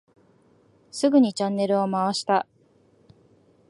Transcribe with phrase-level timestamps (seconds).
[0.89, 2.47] すぐにチャンネルを回した。